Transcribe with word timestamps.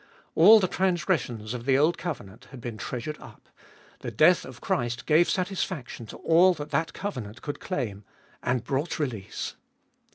All 0.33 0.59
the 0.59 0.67
transgressions 0.67 1.53
of 1.53 1.65
the 1.67 1.77
old 1.77 1.95
covenant 1.95 2.45
had 2.49 2.59
been 2.59 2.75
treasured 2.79 3.19
up; 3.19 3.49
the 3.99 4.09
death 4.09 4.45
of 4.45 4.59
Christ 4.59 5.05
gave 5.05 5.29
satisfaction 5.29 6.07
to 6.07 6.17
all 6.17 6.55
that 6.55 6.71
that 6.71 6.93
covenant 6.93 7.43
could 7.43 7.59
claim, 7.59 8.03
and 8.41 8.63
brought 8.63 8.97
release. 8.97 9.57